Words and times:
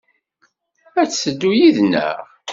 Ad 1.01 1.07
d-teddu 1.09 1.51
yid-neɣ? 1.59 2.21